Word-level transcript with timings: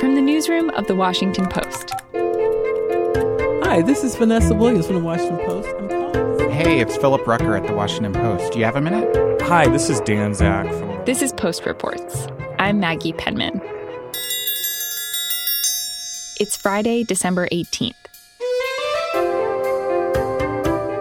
from 0.00 0.14
the 0.14 0.22
newsroom 0.22 0.70
of 0.70 0.86
The 0.86 0.94
Washington 0.94 1.46
Post. 1.46 1.92
Hi, 3.62 3.82
this 3.82 4.02
is 4.02 4.16
Vanessa 4.16 4.54
Williams 4.54 4.86
from 4.86 4.96
The 4.96 5.02
Washington 5.02 5.36
Post. 5.46 5.68
Hey, 6.50 6.80
it's 6.80 6.96
Philip 6.96 7.26
Rucker 7.26 7.54
at 7.54 7.66
The 7.66 7.74
Washington 7.74 8.14
Post. 8.14 8.54
Do 8.54 8.58
you 8.58 8.64
have 8.64 8.76
a 8.76 8.80
minute? 8.80 9.42
Hi, 9.42 9.68
this 9.68 9.90
is 9.90 10.00
Dan 10.00 10.32
Zak 10.32 10.66
from. 10.72 11.04
This 11.04 11.20
is 11.20 11.34
Post 11.34 11.66
Reports. 11.66 12.28
I'm 12.58 12.80
Maggie 12.80 13.12
Penman. 13.12 13.60
It's 16.40 16.56
Friday, 16.56 17.04
December 17.04 17.46
18th. 17.52 17.92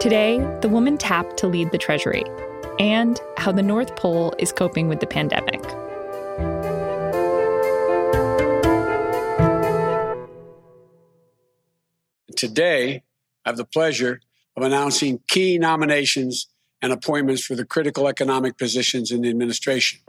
Today, 0.01 0.45
the 0.61 0.67
woman 0.69 0.97
tapped 0.97 1.37
to 1.37 1.47
lead 1.47 1.71
the 1.71 1.77
Treasury 1.77 2.25
and 2.79 3.17
how 3.37 3.53
the 3.53 3.63
North 3.63 3.95
Pole 3.95 4.33
is 4.39 4.51
coping 4.51 4.89
with 4.89 4.99
the 4.99 5.07
pandemic. 5.07 5.48
Today, 12.39 13.03
I 13.43 13.49
have 13.49 13.57
the 13.57 13.65
pleasure 13.65 14.21
of 14.55 14.63
announcing 14.63 15.19
key 15.27 15.57
nominations 15.57 16.47
and 16.81 16.93
appointments 16.93 17.43
for 17.43 17.53
the 17.53 17.65
critical 17.65 18.07
economic 18.07 18.57
positions 18.57 19.11
in 19.11 19.23
the 19.23 19.29
administration. 19.29 19.99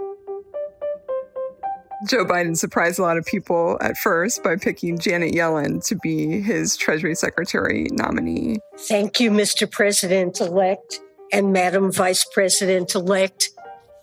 Joe 2.09 2.25
Biden 2.25 2.57
surprised 2.57 3.01
a 3.01 3.03
lot 3.03 3.19
of 3.19 3.27
people 3.27 3.79
at 3.81 3.99
first 3.99 4.45
by 4.45 4.55
picking 4.55 4.97
Janet 4.97 5.35
Yellen 5.35 5.85
to 5.89 5.97
be 5.97 6.41
his 6.41 6.77
Treasury 6.77 7.17
Secretary 7.17 7.89
nominee. 7.91 8.61
Thank 8.79 9.19
you, 9.19 9.33
Mr. 9.33 9.69
President 9.69 10.41
elect 10.41 11.01
and 11.33 11.53
Madam 11.53 11.91
Vice 11.91 12.25
President 12.33 12.95
elect. 12.95 13.49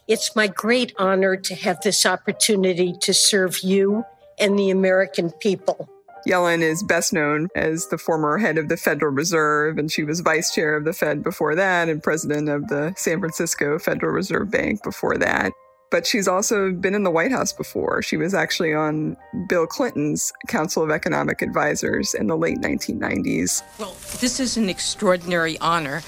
It's 0.09 0.35
my 0.35 0.47
great 0.47 0.91
honor 0.99 1.37
to 1.37 1.55
have 1.55 1.79
this 1.79 2.05
opportunity 2.05 2.93
to 3.03 3.13
serve 3.13 3.59
you 3.59 4.03
and 4.37 4.59
the 4.59 4.69
American 4.69 5.31
people. 5.31 5.89
Yellen 6.27 6.61
is 6.61 6.83
best 6.83 7.13
known 7.13 7.47
as 7.55 7.87
the 7.87 7.97
former 7.97 8.37
head 8.37 8.57
of 8.57 8.67
the 8.67 8.75
Federal 8.75 9.13
Reserve, 9.13 9.77
and 9.77 9.89
she 9.89 10.03
was 10.03 10.19
vice 10.19 10.53
chair 10.53 10.75
of 10.75 10.83
the 10.83 10.91
Fed 10.91 11.23
before 11.23 11.55
that 11.55 11.87
and 11.87 12.03
president 12.03 12.49
of 12.49 12.67
the 12.67 12.93
San 12.97 13.19
Francisco 13.19 13.79
Federal 13.79 14.11
Reserve 14.11 14.51
Bank 14.51 14.83
before 14.83 15.17
that. 15.17 15.53
But 15.89 16.05
she's 16.05 16.27
also 16.27 16.73
been 16.73 16.93
in 16.93 17.03
the 17.03 17.11
White 17.11 17.31
House 17.31 17.53
before. 17.53 18.01
She 18.01 18.17
was 18.17 18.33
actually 18.33 18.73
on 18.73 19.15
Bill 19.47 19.65
Clinton's 19.65 20.33
Council 20.49 20.83
of 20.83 20.91
Economic 20.91 21.41
Advisors 21.41 22.13
in 22.13 22.27
the 22.27 22.35
late 22.35 22.57
1990s. 22.57 23.63
Well, 23.79 23.95
this 24.19 24.41
is 24.41 24.57
an 24.57 24.67
extraordinary 24.67 25.57
honor, 25.59 26.01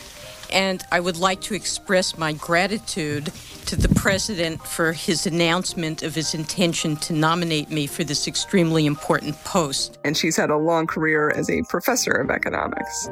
and 0.52 0.84
I 0.92 1.00
would 1.00 1.16
like 1.16 1.40
to 1.42 1.56
express 1.56 2.18
my 2.18 2.34
gratitude 2.34 3.32
to 3.70 3.76
the 3.76 3.90
president 3.90 4.60
for 4.66 4.94
his 4.94 5.28
announcement 5.28 6.02
of 6.02 6.16
his 6.16 6.34
intention 6.34 6.96
to 6.96 7.14
nominate 7.14 7.70
me 7.70 7.86
for 7.86 8.04
this 8.04 8.28
extremely 8.28 8.88
important 8.88 9.36
post. 9.44 10.00
And 10.04 10.18
she's 10.18 10.36
had 10.36 10.50
a 10.50 10.58
long 10.58 10.88
career 10.88 11.30
as 11.30 11.52
a 11.52 11.62
professor 11.70 12.14
of 12.14 12.32
economics. 12.32 13.10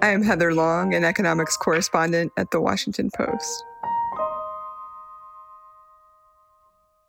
I 0.00 0.08
am 0.08 0.22
Heather 0.22 0.54
Long, 0.54 0.94
an 0.94 1.04
economics 1.04 1.54
correspondent 1.58 2.32
at 2.38 2.50
The 2.50 2.62
Washington 2.62 3.10
Post. 3.14 3.64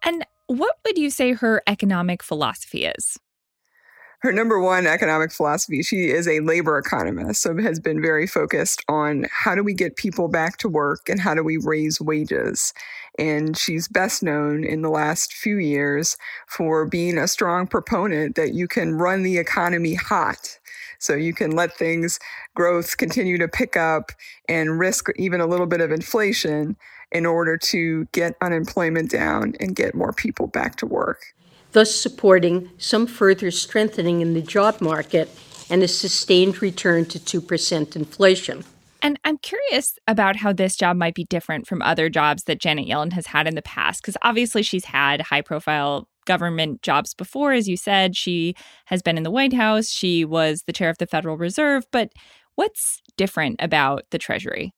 And 0.04 0.26
what 0.48 0.76
would 0.86 0.98
you 0.98 1.12
say 1.12 1.32
her 1.32 1.64
economic 1.66 2.22
philosophy 2.22 2.84
is? 2.84 3.18
Her 4.24 4.32
number 4.32 4.60
one 4.60 4.88
economic 4.88 5.32
philosophy 5.32 5.84
she 5.84 6.10
is 6.10 6.28
a 6.28 6.40
labor 6.40 6.78
economist 6.78 7.42
so 7.42 7.58
has 7.58 7.78
been 7.78 8.02
very 8.02 8.26
focused 8.26 8.84
on 8.88 9.26
how 9.30 9.54
do 9.54 9.62
we 9.62 9.74
get 9.74 9.98
people 9.98 10.30
back 10.30 10.58
to 10.58 10.70
work 10.70 11.10
and 11.10 11.20
how 11.20 11.36
do 11.36 11.44
we 11.44 11.58
raise 11.58 12.00
wages. 12.00 12.74
And 13.20 13.58
she's 13.58 13.88
best 13.88 14.24
known 14.24 14.64
in 14.64 14.82
the 14.82 14.90
last 14.90 15.34
few 15.34 15.58
years 15.58 16.18
for 16.48 16.86
being 16.86 17.18
a 17.18 17.28
strong 17.28 17.68
proponent 17.68 18.36
that 18.36 18.54
you 18.54 18.68
can 18.68 18.94
run 18.94 19.24
the 19.24 19.38
economy 19.38 19.94
hot. 19.94 20.58
So 21.00 21.16
you 21.16 21.34
can 21.34 21.52
let 21.52 21.76
things 21.76 22.18
growth 22.56 22.98
continue 22.98 23.38
to 23.38 23.48
pick 23.48 23.76
up 23.76 24.12
and 24.48 24.80
risk 24.80 25.10
even 25.18 25.42
a 25.42 25.48
little 25.48 25.68
bit 25.68 25.82
of 25.82 25.92
inflation 25.92 26.78
in 27.14 27.26
order 27.26 27.58
to 27.58 28.06
get 28.12 28.36
unemployment 28.42 29.10
down 29.10 29.54
and 29.60 29.76
get 29.76 29.96
more 29.96 30.12
people 30.12 30.48
back 30.48 30.76
to 30.78 30.86
work 30.86 31.34
thus 31.74 31.94
supporting 31.94 32.70
some 32.78 33.06
further 33.06 33.52
strengthening 33.52 34.22
in 34.22 34.34
the 34.34 34.42
job 34.42 34.80
market 34.80 35.30
and 35.70 35.84
a 35.84 35.88
sustained 35.88 36.62
return 36.62 37.06
to 37.06 37.20
2% 37.20 37.96
inflation. 37.96 38.64
And 39.02 39.20
I'm 39.26 39.38
curious 39.40 39.98
about 40.08 40.38
how 40.38 40.54
this 40.54 40.78
job 40.78 40.96
might 40.96 41.16
be 41.16 41.26
different 41.26 41.68
from 41.68 41.82
other 41.82 42.10
jobs 42.10 42.44
that 42.44 42.62
Janet 42.62 42.88
Yellen 42.88 43.12
has 43.12 43.28
had 43.28 43.48
in 43.48 43.56
the 43.56 43.62
past, 43.62 44.02
because 44.02 44.16
obviously 44.22 44.64
she's 44.64 44.86
had 44.86 45.20
high 45.22 45.42
profile 45.42 46.08
government 46.26 46.82
jobs 46.84 47.14
before. 47.14 47.52
As 47.52 47.68
you 47.68 47.76
said, 47.76 48.16
she 48.16 48.56
has 48.86 49.02
been 49.02 49.18
in 49.18 49.24
the 49.24 49.32
White 49.32 49.52
House, 49.52 49.90
she 49.90 50.24
was 50.24 50.64
the 50.68 50.74
chair 50.74 50.90
of 50.90 51.00
the 51.00 51.08
Federal 51.08 51.38
Reserve. 51.38 51.86
But 51.92 52.14
what's 52.56 53.02
different 53.18 53.58
about 53.60 54.04
the 54.12 54.18
Treasury? 54.18 54.72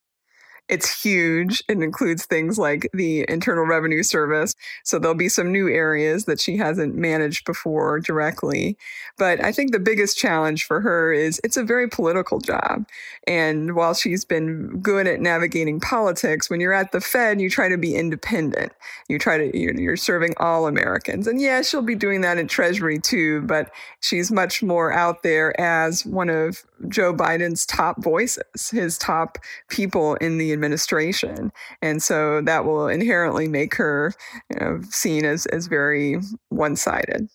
It's 0.68 1.04
huge. 1.04 1.64
It 1.70 1.82
includes 1.82 2.26
things 2.26 2.58
like 2.58 2.90
the 2.92 3.24
Internal 3.30 3.66
Revenue 3.66 4.02
Service. 4.02 4.56
So 4.84 4.98
there'll 4.98 5.16
be 5.16 5.30
some 5.30 5.52
new 5.52 5.70
areas 5.70 6.26
that 6.26 6.40
she 6.40 6.58
hasn't 6.58 6.96
managed 6.96 7.46
before 7.46 8.00
directly. 8.00 8.78
But 9.18 9.44
I 9.44 9.52
think 9.52 9.72
the 9.72 9.80
biggest 9.80 10.18
challenge 10.18 10.66
for 10.66 10.82
her 10.82 11.14
is 11.14 11.40
it's 11.44 11.58
a 11.58 11.64
very 11.64 11.88
political 11.88 12.40
job. 12.40 12.88
And 13.28 13.76
while 13.76 13.94
she's 13.94 14.26
been 14.26 14.80
good 14.80 15.06
at 15.06 15.22
navigating 15.22 15.80
politics, 15.80 16.50
when 16.50 16.60
you're 16.60 16.74
at 16.74 16.92
the 16.92 17.02
Fed, 17.02 17.40
you 17.40 17.50
try 17.50 17.70
to 17.70 17.78
be 17.78 17.96
independent. 17.96 18.72
You 19.08 19.20
try 19.20 19.38
to, 19.38 19.58
you're 19.58 19.98
serving 19.98 20.34
all 20.38 20.66
Americans. 20.66 21.28
And 21.28 21.40
yeah, 21.40 21.62
she'll 21.62 21.84
be 21.84 21.96
doing 21.96 22.22
that 22.22 22.40
in 22.40 22.48
Treasury 22.48 23.00
too, 23.00 23.42
but 23.44 23.70
she's 24.00 24.32
much 24.32 24.64
more 24.64 24.92
out 24.92 25.22
there 25.22 25.60
as 25.62 26.06
one 26.06 26.30
of 26.30 26.64
Joe 26.88 27.14
Biden's 27.14 27.66
top 27.66 28.04
voices, 28.04 28.70
his 28.72 28.98
top 28.98 29.38
people 29.70 30.16
in 30.16 30.38
the 30.38 30.55
administration. 30.56 31.52
And 31.82 32.02
so 32.02 32.42
that 32.42 32.66
will 32.66 32.88
inherently 32.88 33.48
make 33.48 33.76
her 33.76 34.14
you 34.50 34.60
know, 34.60 34.82
seen 34.90 35.26
as, 35.26 35.46
as 35.48 35.68
very 35.68 36.20
one 36.50 36.76
sided. 36.76 37.30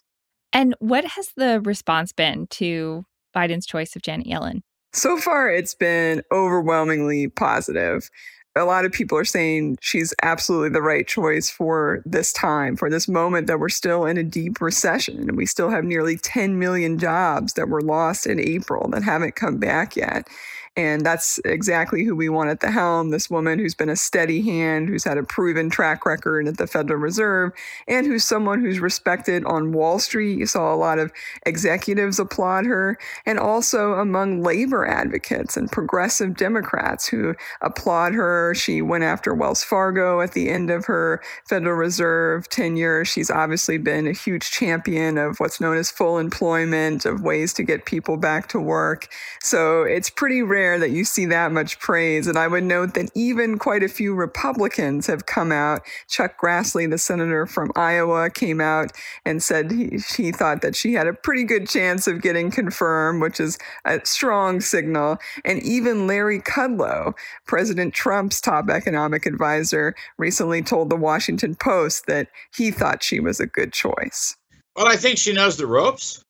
And 0.53 0.75
what 0.81 1.05
has 1.05 1.29
the 1.37 1.61
response 1.61 2.13
been 2.13 2.49
to 2.49 3.05
Biden's 3.37 3.67
choice 3.67 3.95
of 3.95 4.03
Janet 4.03 4.27
Yellen? 4.27 4.63
So 4.93 5.17
far, 5.17 5.49
it's 5.49 5.75
been 5.75 6.23
overwhelmingly 6.33 7.29
positive 7.29 8.11
a 8.57 8.65
lot 8.65 8.85
of 8.85 8.93
people 8.93 9.17
are 9.17 9.25
saying 9.25 9.79
she's 9.81 10.13
absolutely 10.23 10.71
the 10.71 10.83
right 10.83 11.07
choice 11.07 11.49
for 11.49 12.03
this 12.05 12.33
time, 12.33 12.77
for 12.77 12.91
this 12.91 13.07
moment 13.07 13.47
that 13.47 13.61
we're 13.61 13.69
still 13.69 14.05
in 14.05 14.19
a 14.19 14.25
deep 14.25 14.61
recession. 14.61 15.29
And 15.29 15.37
we 15.37 15.47
still 15.47 15.71
have 15.71 15.85
nearly 15.85 16.17
10 16.17 16.59
million 16.59 16.99
jobs 16.99 17.53
that 17.53 17.69
were 17.69 17.81
lost 17.81 18.27
in 18.27 18.41
April 18.41 18.89
that 18.91 19.05
haven't 19.05 19.37
come 19.37 19.59
back 19.59 19.95
yet. 19.97 20.27
And 20.81 21.05
that's 21.05 21.39
exactly 21.45 22.05
who 22.05 22.17
we 22.17 22.31
want 22.31 22.49
at 22.49 22.61
the 22.61 22.71
helm 22.71 23.11
this 23.11 23.29
woman 23.29 23.59
who's 23.59 23.75
been 23.75 23.91
a 23.91 23.97
steady 23.97 24.41
hand, 24.41 24.89
who's 24.89 25.05
had 25.05 25.19
a 25.19 25.23
proven 25.23 25.69
track 25.69 26.07
record 26.07 26.49
at 26.49 26.57
the 26.57 26.67
Federal 26.67 26.99
Reserve, 26.99 27.53
and 27.87 28.07
who's 28.07 28.25
someone 28.25 28.63
who's 28.63 28.81
respected 28.81 29.45
on 29.45 29.73
Wall 29.73 29.99
Street. 29.99 30.39
You 30.39 30.47
saw 30.47 30.73
a 30.73 30.77
lot 30.77 30.99
of 30.99 31.13
executives 31.45 32.19
applaud 32.19 32.65
her, 32.65 32.97
and 33.27 33.39
also 33.39 33.93
among 33.93 34.43
labor 34.43 34.87
advocates 34.87 35.55
and 35.55 35.71
progressive 35.71 36.35
Democrats 36.35 37.07
who 37.07 37.35
applaud 37.61 38.15
her. 38.15 38.55
She 38.55 38.81
went 38.81 39.05
after 39.05 39.35
Wells 39.35 39.63
Fargo 39.63 40.23
at 40.23 40.33
the 40.33 40.49
end 40.49 40.71
of 40.71 40.87
her 40.87 41.21
Federal 41.47 41.77
Reserve 41.77 42.49
tenure. 42.49 43.05
She's 43.05 43.31
obviously 43.31 43.77
been 43.77 44.07
a 44.07 44.13
huge 44.13 44.51
champion 44.51 45.19
of 45.19 45.41
what's 45.41 45.61
known 45.61 45.77
as 45.77 45.91
full 45.91 46.17
employment, 46.17 47.05
of 47.05 47.21
ways 47.21 47.53
to 47.55 47.63
get 47.63 47.85
people 47.85 48.17
back 48.17 48.49
to 48.49 48.59
work. 48.59 49.09
So 49.43 49.83
it's 49.83 50.09
pretty 50.09 50.41
rare 50.41 50.70
rare 50.71 50.79
that 50.79 50.91
you 50.91 51.05
see 51.05 51.27
that 51.27 51.53
much 51.53 51.79
praise. 51.81 52.27
And 52.27 52.39
I 52.39 52.47
would 52.47 52.65
note 52.65 52.95
that 52.95 53.11
even 53.15 53.59
quite 53.59 53.83
a 53.83 53.89
few 53.89 54.15
Republicans 54.15 55.07
have 55.07 55.27
come 55.27 55.51
out. 55.51 55.83
Chuck 56.09 56.41
Grassley, 56.41 56.89
the 56.89 56.99
senator 56.99 57.47
from 57.47 57.73
Iowa, 57.75 58.31
came 58.31 58.61
out 58.61 58.93
and 59.25 59.43
said 59.43 59.71
he, 59.71 59.99
he 60.17 60.31
thought 60.33 60.63
that 60.63 60.77
she 60.77 60.93
had 60.95 61.07
a 61.07 61.13
pretty 61.13 61.45
good 61.45 61.69
chance 61.69 62.07
of 62.07 62.23
getting 62.23 62.51
confirmed, 62.51 63.21
which 63.21 63.41
is 63.41 63.59
a 63.85 64.01
strong 64.05 64.61
signal. 64.61 65.19
And 65.45 65.63
even 65.63 66.07
Larry 66.07 66.41
Kudlow, 66.41 67.15
President 67.47 67.93
Trump's 67.95 68.41
top 68.41 68.69
economic 68.71 69.27
advisor, 69.27 69.95
recently 70.19 70.63
told 70.63 70.91
the 70.91 70.97
Washington 70.97 71.57
Post 71.57 72.07
that 72.07 72.29
he 72.55 72.71
thought 72.71 73.03
she 73.03 73.19
was 73.19 73.41
a 73.41 73.47
good 73.47 73.73
choice. 73.73 74.37
Well, 74.77 74.87
I 74.87 74.97
think 74.97 75.19
she 75.19 75.33
knows 75.33 75.57
the 75.57 75.67
ropes. 75.67 76.23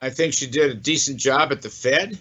I 0.00 0.10
think 0.10 0.32
she 0.34 0.46
did 0.46 0.70
a 0.70 0.74
decent 0.74 1.18
job 1.18 1.52
at 1.52 1.62
the 1.62 1.70
Fed. 1.70 2.18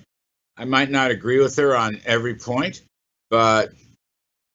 I 0.57 0.65
might 0.65 0.89
not 0.89 1.11
agree 1.11 1.39
with 1.39 1.55
her 1.57 1.75
on 1.75 1.99
every 2.05 2.35
point, 2.35 2.81
but 3.29 3.71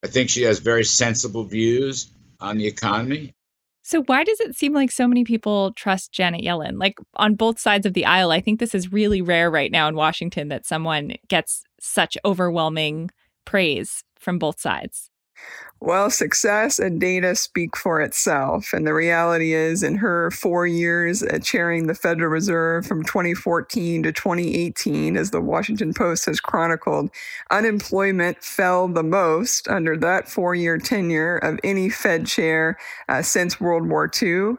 I 0.02 0.08
think 0.08 0.30
she 0.30 0.42
has 0.42 0.58
very 0.58 0.84
sensible 0.84 1.44
views 1.44 2.10
on 2.40 2.58
the 2.58 2.66
economy. 2.66 3.32
So, 3.84 4.02
why 4.04 4.24
does 4.24 4.40
it 4.40 4.56
seem 4.56 4.72
like 4.72 4.90
so 4.90 5.08
many 5.08 5.24
people 5.24 5.72
trust 5.72 6.12
Janet 6.12 6.42
Yellen? 6.42 6.78
Like 6.78 6.98
on 7.14 7.34
both 7.34 7.58
sides 7.58 7.84
of 7.84 7.94
the 7.94 8.04
aisle, 8.04 8.30
I 8.30 8.40
think 8.40 8.60
this 8.60 8.74
is 8.74 8.92
really 8.92 9.22
rare 9.22 9.50
right 9.50 9.70
now 9.70 9.88
in 9.88 9.96
Washington 9.96 10.48
that 10.48 10.66
someone 10.66 11.14
gets 11.28 11.64
such 11.80 12.16
overwhelming 12.24 13.10
praise 13.44 14.04
from 14.18 14.38
both 14.38 14.60
sides. 14.60 15.10
Well, 15.82 16.10
success 16.10 16.78
and 16.78 17.00
data 17.00 17.34
speak 17.34 17.76
for 17.76 18.00
itself. 18.00 18.72
And 18.72 18.86
the 18.86 18.94
reality 18.94 19.52
is, 19.52 19.82
in 19.82 19.96
her 19.96 20.30
four 20.30 20.64
years 20.64 21.24
at 21.24 21.42
chairing 21.42 21.88
the 21.88 21.94
Federal 21.96 22.30
Reserve 22.30 22.86
from 22.86 23.02
2014 23.02 24.04
to 24.04 24.12
2018, 24.12 25.16
as 25.16 25.32
the 25.32 25.40
Washington 25.40 25.92
Post 25.92 26.26
has 26.26 26.38
chronicled, 26.38 27.10
unemployment 27.50 28.44
fell 28.44 28.86
the 28.86 29.02
most 29.02 29.66
under 29.66 29.96
that 29.96 30.28
four 30.28 30.54
year 30.54 30.78
tenure 30.78 31.38
of 31.38 31.58
any 31.64 31.90
Fed 31.90 32.26
chair 32.26 32.78
uh, 33.08 33.20
since 33.20 33.60
World 33.60 33.88
War 33.88 34.08
II. 34.22 34.58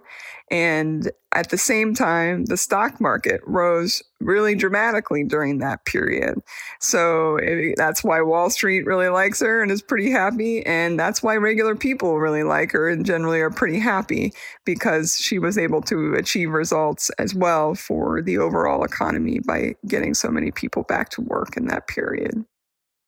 And 0.52 1.10
at 1.36 1.50
the 1.50 1.58
same 1.58 1.94
time, 1.94 2.46
the 2.46 2.58
stock 2.58 3.00
market 3.02 3.42
rose 3.46 4.02
really 4.20 4.56
dramatically 4.56 5.24
during 5.24 5.58
that 5.60 5.86
period. 5.86 6.40
So 6.80 7.38
it, 7.38 7.76
that's 7.78 8.04
why 8.04 8.22
Wall 8.22 8.50
Street 8.50 8.86
really 8.86 9.10
likes 9.10 9.42
her 9.42 9.62
and 9.62 9.72
is 9.72 9.82
pretty 9.82 10.10
happy. 10.10 10.66
And 10.66 11.00
that's 11.00 11.22
why 11.22 11.36
regular 11.36 11.76
people 11.76 12.20
really 12.20 12.44
like 12.44 12.72
her 12.72 12.90
and 12.90 13.06
generally 13.06 13.42
are 13.42 13.52
pretty 13.52 13.80
happy 13.80 14.34
because 14.66 15.18
she 15.18 15.40
was 15.40 15.58
able 15.58 15.82
to 15.84 16.14
achieve 16.16 16.52
results 16.52 17.10
as 17.20 17.34
well 17.36 17.76
for 17.76 18.22
the 18.22 18.38
overall 18.38 18.84
economy 18.84 19.40
by 19.40 19.76
getting 19.88 20.14
so 20.14 20.30
many 20.30 20.52
people 20.52 20.84
back 20.84 21.10
to 21.10 21.22
work 21.22 21.58
in 21.58 21.68
that 21.68 21.88
period. 21.88 22.46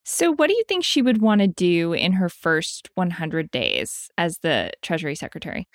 So, 0.08 0.32
what 0.32 0.50
do 0.50 0.54
you 0.54 0.64
think 0.68 0.84
she 0.84 1.02
would 1.02 1.20
want 1.20 1.42
to 1.42 1.48
do 1.48 1.94
in 1.94 2.14
her 2.14 2.30
first 2.30 2.92
100 2.94 3.50
days 3.50 4.12
as 4.20 4.38
the 4.40 4.70
Treasury 4.84 5.16
Secretary? 5.16 5.68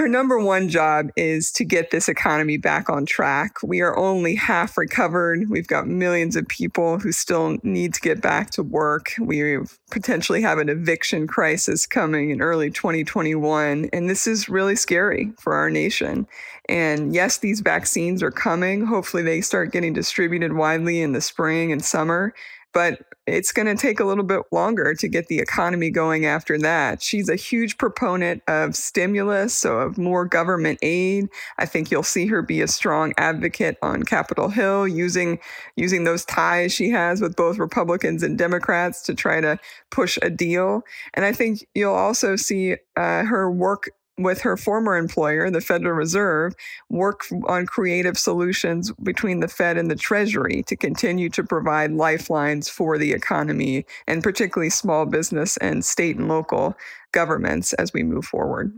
Her 0.00 0.08
number 0.08 0.38
one 0.38 0.70
job 0.70 1.10
is 1.14 1.52
to 1.52 1.62
get 1.62 1.90
this 1.90 2.08
economy 2.08 2.56
back 2.56 2.88
on 2.88 3.04
track. 3.04 3.56
We 3.62 3.82
are 3.82 3.94
only 3.98 4.34
half 4.34 4.78
recovered. 4.78 5.50
We've 5.50 5.66
got 5.66 5.86
millions 5.86 6.36
of 6.36 6.48
people 6.48 6.98
who 6.98 7.12
still 7.12 7.58
need 7.62 7.92
to 7.92 8.00
get 8.00 8.22
back 8.22 8.48
to 8.52 8.62
work. 8.62 9.12
We 9.20 9.58
potentially 9.90 10.40
have 10.40 10.56
an 10.56 10.70
eviction 10.70 11.26
crisis 11.26 11.84
coming 11.84 12.30
in 12.30 12.40
early 12.40 12.70
2021. 12.70 13.90
And 13.92 14.08
this 14.08 14.26
is 14.26 14.48
really 14.48 14.74
scary 14.74 15.34
for 15.38 15.52
our 15.52 15.68
nation. 15.68 16.26
And 16.66 17.14
yes, 17.14 17.36
these 17.36 17.60
vaccines 17.60 18.22
are 18.22 18.30
coming. 18.30 18.86
Hopefully, 18.86 19.22
they 19.22 19.42
start 19.42 19.70
getting 19.70 19.92
distributed 19.92 20.54
widely 20.54 21.02
in 21.02 21.12
the 21.12 21.20
spring 21.20 21.72
and 21.72 21.84
summer 21.84 22.32
but 22.72 23.02
it's 23.30 23.52
going 23.52 23.66
to 23.66 23.80
take 23.80 24.00
a 24.00 24.04
little 24.04 24.24
bit 24.24 24.42
longer 24.52 24.94
to 24.94 25.08
get 25.08 25.28
the 25.28 25.38
economy 25.38 25.90
going 25.90 26.26
after 26.26 26.58
that. 26.58 27.02
She's 27.02 27.28
a 27.28 27.36
huge 27.36 27.78
proponent 27.78 28.42
of 28.48 28.74
stimulus, 28.74 29.54
so 29.54 29.78
of 29.78 29.98
more 29.98 30.24
government 30.24 30.78
aid. 30.82 31.28
I 31.58 31.66
think 31.66 31.90
you'll 31.90 32.02
see 32.02 32.26
her 32.26 32.42
be 32.42 32.60
a 32.60 32.68
strong 32.68 33.12
advocate 33.16 33.76
on 33.82 34.02
Capitol 34.02 34.48
Hill 34.48 34.88
using 34.88 35.38
using 35.76 36.04
those 36.04 36.24
ties 36.24 36.72
she 36.72 36.90
has 36.90 37.20
with 37.20 37.36
both 37.36 37.58
Republicans 37.58 38.22
and 38.22 38.36
Democrats 38.36 39.02
to 39.02 39.14
try 39.14 39.40
to 39.40 39.58
push 39.90 40.18
a 40.22 40.30
deal. 40.30 40.82
And 41.14 41.24
I 41.24 41.32
think 41.32 41.66
you'll 41.74 41.94
also 41.94 42.36
see 42.36 42.76
uh, 42.96 43.24
her 43.24 43.50
work 43.50 43.90
with 44.22 44.40
her 44.40 44.56
former 44.56 44.96
employer, 44.96 45.50
the 45.50 45.60
Federal 45.60 45.94
Reserve, 45.94 46.54
work 46.88 47.24
on 47.46 47.66
creative 47.66 48.18
solutions 48.18 48.92
between 49.02 49.40
the 49.40 49.48
Fed 49.48 49.76
and 49.76 49.90
the 49.90 49.96
Treasury 49.96 50.62
to 50.66 50.76
continue 50.76 51.28
to 51.30 51.44
provide 51.44 51.92
lifelines 51.92 52.68
for 52.68 52.98
the 52.98 53.12
economy 53.12 53.84
and 54.06 54.22
particularly 54.22 54.70
small 54.70 55.06
business 55.06 55.56
and 55.58 55.84
state 55.84 56.16
and 56.16 56.28
local 56.28 56.74
governments 57.12 57.72
as 57.74 57.92
we 57.92 58.02
move 58.02 58.24
forward. 58.24 58.72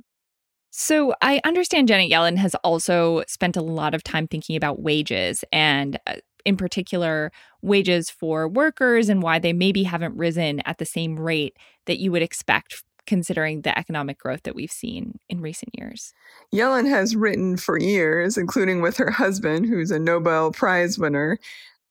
So, 0.74 1.14
I 1.20 1.40
understand 1.44 1.88
Janet 1.88 2.10
Yellen 2.10 2.38
has 2.38 2.54
also 2.64 3.24
spent 3.28 3.58
a 3.58 3.62
lot 3.62 3.92
of 3.92 4.02
time 4.02 4.26
thinking 4.26 4.56
about 4.56 4.80
wages 4.80 5.44
and 5.52 6.00
uh, 6.06 6.14
in 6.44 6.56
particular, 6.56 7.30
wages 7.60 8.10
for 8.10 8.48
workers 8.48 9.08
and 9.08 9.22
why 9.22 9.38
they 9.38 9.52
maybe 9.52 9.84
haven't 9.84 10.16
risen 10.16 10.60
at 10.64 10.78
the 10.78 10.84
same 10.84 11.18
rate 11.18 11.56
that 11.86 11.98
you 11.98 12.10
would 12.12 12.22
expect 12.22 12.82
considering 13.06 13.62
the 13.62 13.76
economic 13.78 14.19
growth 14.19 14.43
that 14.44 14.54
we've 14.54 14.70
seen 14.70 15.19
in 15.28 15.40
recent 15.40 15.70
years. 15.76 16.12
Yellen 16.54 16.88
has 16.88 17.16
written 17.16 17.56
for 17.56 17.78
years, 17.78 18.37
including 18.37 18.81
with 18.81 18.96
her 18.96 19.10
husband, 19.10 19.66
who's 19.66 19.90
a 19.90 19.99
Nobel 19.99 20.52
Prize 20.52 20.99
winner, 20.99 21.38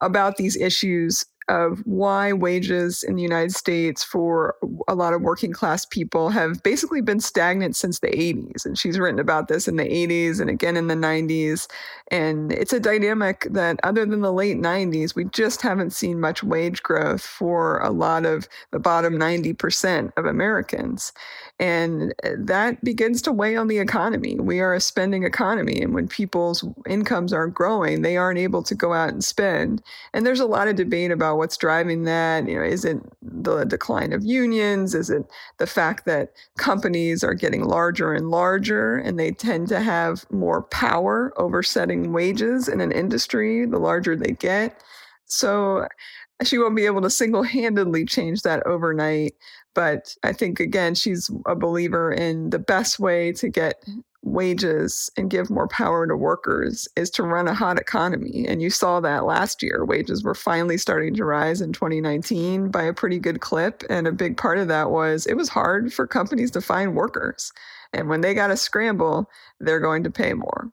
about 0.01 0.37
these 0.37 0.55
issues 0.55 1.25
of 1.47 1.79
why 1.85 2.31
wages 2.33 3.03
in 3.03 3.15
the 3.15 3.21
United 3.21 3.53
States 3.53 4.03
for 4.03 4.55
a 4.87 4.95
lot 4.95 5.13
of 5.13 5.21
working 5.21 5.51
class 5.51 5.85
people 5.85 6.29
have 6.29 6.61
basically 6.63 7.01
been 7.01 7.19
stagnant 7.19 7.75
since 7.75 7.99
the 7.99 8.07
80s. 8.07 8.65
And 8.65 8.77
she's 8.77 8.99
written 8.99 9.19
about 9.19 9.47
this 9.47 9.67
in 9.67 9.75
the 9.75 9.83
80s 9.83 10.39
and 10.39 10.49
again 10.49 10.77
in 10.77 10.87
the 10.87 10.95
90s. 10.95 11.67
And 12.09 12.51
it's 12.51 12.73
a 12.73 12.79
dynamic 12.79 13.47
that, 13.51 13.79
other 13.83 14.05
than 14.05 14.21
the 14.21 14.33
late 14.33 14.57
90s, 14.57 15.15
we 15.15 15.25
just 15.25 15.61
haven't 15.61 15.91
seen 15.91 16.19
much 16.19 16.43
wage 16.43 16.83
growth 16.83 17.21
for 17.21 17.79
a 17.79 17.89
lot 17.89 18.25
of 18.25 18.47
the 18.71 18.79
bottom 18.79 19.15
90% 19.15 20.11
of 20.17 20.25
Americans. 20.25 21.13
And 21.59 22.13
uh, 22.23 22.31
that 22.37 22.83
begins 22.83 23.21
to 23.23 23.31
weigh 23.31 23.55
on 23.55 23.67
the 23.67 23.79
economy. 23.79 24.35
We 24.39 24.59
are 24.59 24.73
a 24.73 24.81
spending 24.81 25.23
economy. 25.23 25.81
And 25.81 25.93
when 25.93 26.07
people's 26.07 26.65
incomes 26.87 27.33
aren't 27.33 27.53
growing, 27.53 28.01
they 28.01 28.17
aren't 28.17 28.39
able 28.39 28.63
to 28.63 28.75
go 28.75 28.93
out 28.93 29.09
and 29.09 29.23
spend. 29.23 29.81
And 30.13 30.25
there's 30.25 30.39
a 30.39 30.45
lot 30.45 30.67
of 30.67 30.75
debate 30.75 31.11
about 31.11 31.30
what's 31.35 31.57
driving 31.57 32.03
that. 32.03 32.47
You 32.47 32.55
know, 32.55 32.63
is 32.63 32.85
it 32.85 32.97
the 33.21 33.63
decline 33.63 34.13
of 34.13 34.23
unions? 34.23 34.95
Is 34.95 35.09
it 35.09 35.29
the 35.57 35.67
fact 35.67 36.05
that 36.05 36.33
companies 36.57 37.23
are 37.23 37.33
getting 37.33 37.63
larger 37.63 38.13
and 38.13 38.29
larger 38.29 38.97
and 38.97 39.19
they 39.19 39.31
tend 39.31 39.67
to 39.69 39.79
have 39.79 40.25
more 40.31 40.63
power 40.63 41.33
over 41.37 41.63
setting 41.63 42.13
wages 42.13 42.67
in 42.67 42.81
an 42.81 42.91
industry 42.91 43.65
the 43.65 43.79
larger 43.79 44.15
they 44.15 44.33
get? 44.33 44.81
So 45.25 45.87
she 46.43 46.57
won't 46.57 46.75
be 46.75 46.85
able 46.85 47.01
to 47.01 47.09
single 47.09 47.43
handedly 47.43 48.05
change 48.05 48.41
that 48.41 48.65
overnight. 48.65 49.35
But 49.73 50.15
I 50.23 50.33
think, 50.33 50.59
again, 50.59 50.95
she's 50.95 51.29
a 51.45 51.55
believer 51.55 52.11
in 52.11 52.49
the 52.49 52.59
best 52.59 52.99
way 52.99 53.31
to 53.33 53.47
get 53.47 53.75
wages 54.23 55.09
and 55.17 55.31
give 55.31 55.49
more 55.49 55.67
power 55.67 56.05
to 56.07 56.15
workers 56.15 56.87
is 56.95 57.09
to 57.09 57.23
run 57.23 57.47
a 57.47 57.53
hot 57.53 57.79
economy. 57.79 58.45
And 58.47 58.61
you 58.61 58.69
saw 58.69 58.99
that 58.99 59.25
last 59.25 59.63
year. 59.63 59.83
Wages 59.83 60.23
were 60.23 60.35
finally 60.35 60.77
starting 60.77 61.15
to 61.15 61.25
rise 61.25 61.61
in 61.61 61.73
2019 61.73 62.69
by 62.69 62.83
a 62.83 62.93
pretty 62.93 63.19
good 63.19 63.41
clip. 63.41 63.83
And 63.89 64.07
a 64.07 64.11
big 64.11 64.37
part 64.37 64.57
of 64.57 64.67
that 64.67 64.91
was 64.91 65.25
it 65.25 65.35
was 65.35 65.49
hard 65.49 65.91
for 65.93 66.05
companies 66.05 66.51
to 66.51 66.61
find 66.61 66.95
workers. 66.95 67.51
And 67.93 68.09
when 68.09 68.21
they 68.21 68.33
got 68.33 68.47
to 68.47 68.57
scramble, 68.57 69.29
they're 69.59 69.79
going 69.79 70.03
to 70.03 70.11
pay 70.11 70.33
more. 70.33 70.69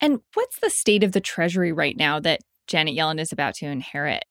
And 0.00 0.20
what's 0.34 0.58
the 0.58 0.70
state 0.70 1.04
of 1.04 1.12
the 1.12 1.20
Treasury 1.20 1.72
right 1.72 1.96
now 1.96 2.18
that 2.20 2.40
Janet 2.66 2.96
Yellen 2.96 3.20
is 3.20 3.32
about 3.32 3.54
to 3.56 3.66
inherit? 3.66 4.24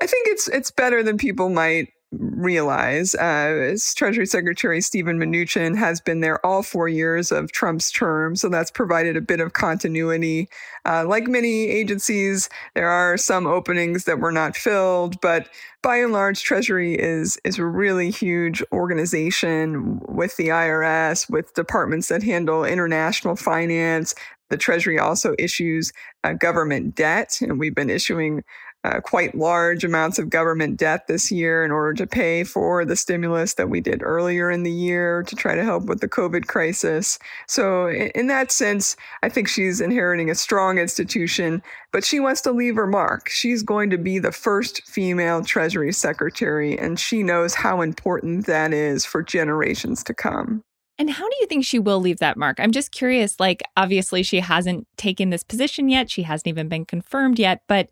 I 0.00 0.06
think 0.06 0.28
it's 0.28 0.48
it's 0.48 0.70
better 0.70 1.02
than 1.02 1.18
people 1.18 1.50
might 1.50 1.88
realize. 2.12 3.14
Uh, 3.14 3.76
Treasury 3.94 4.26
Secretary 4.26 4.80
Steven 4.80 5.18
Mnuchin 5.18 5.76
has 5.76 6.00
been 6.00 6.20
there 6.20 6.44
all 6.44 6.62
four 6.62 6.88
years 6.88 7.30
of 7.30 7.52
Trump's 7.52 7.90
term, 7.90 8.34
so 8.34 8.48
that's 8.48 8.70
provided 8.70 9.16
a 9.16 9.20
bit 9.20 9.40
of 9.40 9.52
continuity. 9.52 10.48
Uh, 10.84 11.04
like 11.06 11.28
many 11.28 11.68
agencies, 11.68 12.48
there 12.74 12.88
are 12.88 13.16
some 13.16 13.46
openings 13.46 14.04
that 14.04 14.18
were 14.18 14.32
not 14.32 14.56
filled, 14.56 15.20
but 15.20 15.48
by 15.82 15.96
and 15.98 16.12
large, 16.12 16.42
Treasury 16.42 16.94
is 16.94 17.38
is 17.44 17.58
a 17.58 17.64
really 17.64 18.10
huge 18.10 18.62
organization 18.72 20.00
with 20.08 20.36
the 20.36 20.48
IRS, 20.48 21.30
with 21.30 21.54
departments 21.54 22.08
that 22.08 22.22
handle 22.22 22.64
international 22.64 23.36
finance. 23.36 24.14
The 24.50 24.56
Treasury 24.56 24.98
also 24.98 25.34
issues 25.38 25.92
uh, 26.24 26.32
government 26.32 26.96
debt, 26.96 27.38
and 27.40 27.58
we've 27.58 27.74
been 27.74 27.88
issuing 27.88 28.42
uh, 28.84 29.00
quite 29.00 29.34
large 29.34 29.84
amounts 29.84 30.18
of 30.18 30.30
government 30.30 30.78
debt 30.78 31.06
this 31.06 31.30
year 31.30 31.64
in 31.64 31.70
order 31.70 31.92
to 31.92 32.06
pay 32.06 32.44
for 32.44 32.84
the 32.84 32.96
stimulus 32.96 33.54
that 33.54 33.68
we 33.68 33.80
did 33.80 34.02
earlier 34.02 34.50
in 34.50 34.62
the 34.62 34.72
year 34.72 35.22
to 35.24 35.36
try 35.36 35.54
to 35.54 35.64
help 35.64 35.84
with 35.84 36.00
the 36.00 36.08
COVID 36.08 36.46
crisis. 36.46 37.18
So, 37.46 37.88
in, 37.88 38.10
in 38.14 38.26
that 38.28 38.50
sense, 38.50 38.96
I 39.22 39.28
think 39.28 39.48
she's 39.48 39.80
inheriting 39.80 40.30
a 40.30 40.34
strong 40.34 40.78
institution, 40.78 41.62
but 41.92 42.04
she 42.04 42.20
wants 42.20 42.40
to 42.42 42.52
leave 42.52 42.76
her 42.76 42.86
mark. 42.86 43.28
She's 43.28 43.62
going 43.62 43.90
to 43.90 43.98
be 43.98 44.18
the 44.18 44.32
first 44.32 44.82
female 44.86 45.44
Treasury 45.44 45.92
Secretary, 45.92 46.78
and 46.78 46.98
she 46.98 47.22
knows 47.22 47.54
how 47.54 47.82
important 47.82 48.46
that 48.46 48.72
is 48.72 49.04
for 49.04 49.22
generations 49.22 50.02
to 50.04 50.14
come. 50.14 50.62
And 51.00 51.08
how 51.08 51.26
do 51.26 51.36
you 51.40 51.46
think 51.46 51.64
she 51.64 51.78
will 51.78 51.98
leave 51.98 52.18
that 52.18 52.36
mark? 52.36 52.60
I'm 52.60 52.72
just 52.72 52.92
curious. 52.92 53.40
Like, 53.40 53.62
obviously, 53.74 54.22
she 54.22 54.40
hasn't 54.40 54.86
taken 54.98 55.30
this 55.30 55.42
position 55.42 55.88
yet. 55.88 56.10
She 56.10 56.24
hasn't 56.24 56.46
even 56.46 56.68
been 56.68 56.84
confirmed 56.84 57.38
yet. 57.38 57.62
But 57.66 57.88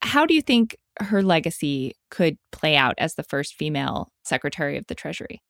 how 0.00 0.26
do 0.26 0.34
you 0.34 0.42
think 0.42 0.76
her 1.00 1.22
legacy 1.22 1.94
could 2.10 2.36
play 2.52 2.76
out 2.76 2.94
as 2.98 3.14
the 3.14 3.22
first 3.22 3.54
female 3.54 4.08
Secretary 4.24 4.76
of 4.76 4.86
the 4.86 4.94
Treasury? 4.94 5.40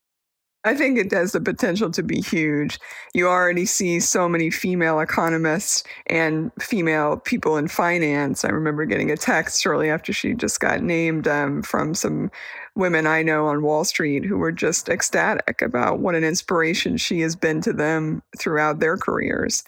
I 0.65 0.75
think 0.75 0.99
it 0.99 1.13
has 1.13 1.33
the 1.33 1.41
potential 1.41 1.91
to 1.93 2.03
be 2.03 2.21
huge. 2.21 2.81
You 3.15 3.29
already 3.29 3.65
see 3.65 4.01
so 4.01 4.29
many 4.29 4.51
female 4.51 4.99
economists 4.99 5.85
and 6.09 6.51
female 6.61 7.19
people 7.19 7.57
in 7.57 7.69
finance. 7.69 8.45
I 8.45 8.49
remember 8.49 8.85
getting 8.85 9.11
a 9.11 9.17
text 9.17 9.63
shortly 9.63 9.89
after 9.89 10.13
she 10.13 10.35
just 10.35 10.59
got 10.59 10.83
named 10.83 11.29
um, 11.29 11.63
from 11.63 11.95
some 11.95 12.31
women 12.75 13.07
I 13.07 13.23
know 13.23 13.47
on 13.47 13.63
Wall 13.63 13.85
Street 13.85 14.25
who 14.25 14.37
were 14.37 14.53
just 14.53 14.89
ecstatic 14.89 15.63
about 15.63 16.01
what 16.01 16.17
an 16.17 16.25
inspiration 16.25 16.97
she 16.97 17.21
has 17.21 17.37
been 17.37 17.61
to 17.63 17.73
them 17.73 18.23
throughout 18.37 18.81
their 18.81 18.97
careers 18.97 19.63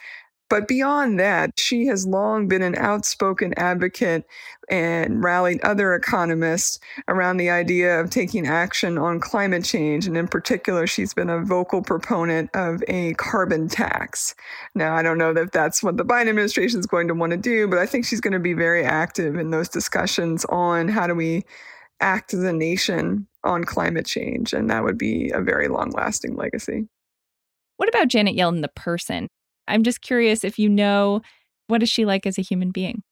But 0.50 0.66
beyond 0.66 1.20
that, 1.20 1.58
she 1.58 1.86
has 1.86 2.06
long 2.06 2.48
been 2.48 2.60
an 2.60 2.74
outspoken 2.74 3.54
advocate 3.56 4.26
and 4.68 5.22
rallied 5.22 5.62
other 5.62 5.94
economists 5.94 6.80
around 7.06 7.36
the 7.36 7.50
idea 7.50 8.00
of 8.00 8.10
taking 8.10 8.48
action 8.48 8.98
on 8.98 9.20
climate 9.20 9.64
change. 9.64 10.08
And 10.08 10.16
in 10.16 10.26
particular, 10.26 10.88
she's 10.88 11.14
been 11.14 11.30
a 11.30 11.38
vocal 11.38 11.82
proponent 11.82 12.50
of 12.54 12.82
a 12.88 13.14
carbon 13.14 13.68
tax. 13.68 14.34
Now, 14.74 14.96
I 14.96 15.02
don't 15.02 15.18
know 15.18 15.32
that 15.32 15.52
that's 15.52 15.84
what 15.84 15.96
the 15.96 16.04
Biden 16.04 16.28
administration 16.28 16.80
is 16.80 16.86
going 16.86 17.06
to 17.08 17.14
want 17.14 17.30
to 17.30 17.36
do, 17.36 17.68
but 17.68 17.78
I 17.78 17.86
think 17.86 18.04
she's 18.04 18.20
going 18.20 18.32
to 18.32 18.40
be 18.40 18.52
very 18.52 18.84
active 18.84 19.36
in 19.36 19.50
those 19.50 19.68
discussions 19.68 20.44
on 20.46 20.88
how 20.88 21.06
do 21.06 21.14
we 21.14 21.44
act 22.00 22.34
as 22.34 22.42
a 22.42 22.52
nation 22.52 23.28
on 23.44 23.62
climate 23.62 24.06
change. 24.06 24.52
And 24.52 24.68
that 24.68 24.82
would 24.82 24.98
be 24.98 25.30
a 25.32 25.40
very 25.40 25.68
long 25.68 25.90
lasting 25.90 26.34
legacy. 26.34 26.88
What 27.76 27.88
about 27.88 28.08
Janet 28.08 28.36
Yellen, 28.36 28.62
the 28.62 28.68
person? 28.68 29.28
I'm 29.70 29.82
just 29.82 30.00
curious 30.02 30.44
if 30.44 30.58
you 30.58 30.68
know 30.68 31.22
what 31.68 31.82
is 31.82 31.88
she 31.88 32.04
like 32.04 32.26
as 32.26 32.38
a 32.38 32.42
human 32.42 32.70
being? 32.72 33.02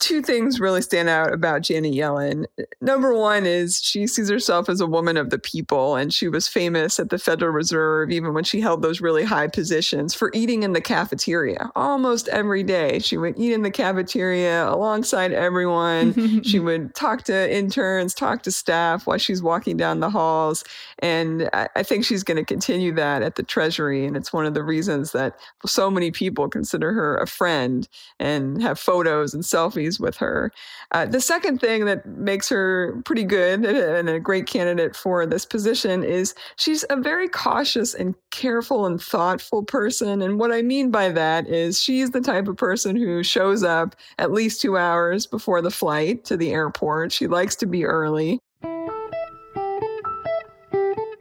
Two 0.00 0.22
things 0.22 0.58
really 0.58 0.82
stand 0.82 1.08
out 1.08 1.32
about 1.32 1.60
Janet 1.62 1.92
Yellen. 1.92 2.46
Number 2.80 3.14
one 3.14 3.46
is 3.46 3.80
she 3.82 4.06
sees 4.06 4.30
herself 4.30 4.68
as 4.68 4.80
a 4.80 4.86
woman 4.86 5.16
of 5.16 5.30
the 5.30 5.38
people, 5.38 5.94
and 5.94 6.12
she 6.12 6.26
was 6.26 6.48
famous 6.48 6.98
at 6.98 7.10
the 7.10 7.18
Federal 7.18 7.52
Reserve, 7.52 8.10
even 8.10 8.32
when 8.32 8.42
she 8.42 8.60
held 8.60 8.82
those 8.82 9.00
really 9.00 9.24
high 9.24 9.46
positions, 9.46 10.14
for 10.14 10.30
eating 10.34 10.62
in 10.62 10.72
the 10.72 10.80
cafeteria 10.80 11.70
almost 11.76 12.28
every 12.28 12.62
day. 12.62 12.98
She 12.98 13.18
would 13.18 13.38
eat 13.38 13.52
in 13.52 13.62
the 13.62 13.70
cafeteria 13.70 14.68
alongside 14.68 15.32
everyone. 15.32 16.42
she 16.42 16.58
would 16.60 16.94
talk 16.94 17.24
to 17.24 17.54
interns, 17.54 18.14
talk 18.14 18.42
to 18.44 18.50
staff 18.50 19.06
while 19.06 19.18
she's 19.18 19.42
walking 19.42 19.76
down 19.76 20.00
the 20.00 20.10
halls. 20.10 20.64
And 21.00 21.48
I 21.52 21.82
think 21.82 22.04
she's 22.04 22.22
going 22.22 22.36
to 22.36 22.44
continue 22.44 22.92
that 22.94 23.22
at 23.22 23.36
the 23.36 23.42
Treasury. 23.42 24.06
And 24.06 24.16
it's 24.16 24.32
one 24.32 24.46
of 24.46 24.54
the 24.54 24.62
reasons 24.62 25.12
that 25.12 25.38
so 25.66 25.90
many 25.90 26.10
people 26.10 26.48
consider 26.48 26.92
her 26.92 27.18
a 27.18 27.26
friend 27.26 27.88
and 28.18 28.62
have 28.62 28.78
photos 28.78 29.34
and 29.34 29.42
selfies 29.42 29.89
with 29.98 30.16
her. 30.18 30.52
Uh, 30.92 31.06
the 31.06 31.20
second 31.20 31.58
thing 31.58 31.86
that 31.86 32.06
makes 32.06 32.48
her 32.48 33.00
pretty 33.04 33.24
good 33.24 33.64
and 33.64 34.08
a 34.08 34.20
great 34.20 34.46
candidate 34.46 34.94
for 34.94 35.24
this 35.26 35.44
position 35.44 36.04
is 36.04 36.34
she's 36.56 36.84
a 36.90 36.96
very 36.96 37.28
cautious 37.28 37.94
and 37.94 38.14
careful 38.30 38.86
and 38.86 39.02
thoughtful 39.02 39.64
person. 39.64 40.22
And 40.22 40.38
what 40.38 40.52
I 40.52 40.62
mean 40.62 40.90
by 40.90 41.08
that 41.10 41.48
is 41.48 41.80
she's 41.80 42.10
the 42.10 42.20
type 42.20 42.46
of 42.46 42.56
person 42.56 42.94
who 42.94 43.22
shows 43.22 43.62
up 43.62 43.96
at 44.18 44.32
least 44.32 44.60
two 44.60 44.76
hours 44.76 45.26
before 45.26 45.62
the 45.62 45.70
flight 45.70 46.24
to 46.26 46.36
the 46.36 46.50
airport. 46.50 47.12
She 47.12 47.26
likes 47.26 47.56
to 47.56 47.66
be 47.66 47.84
early. 47.84 48.40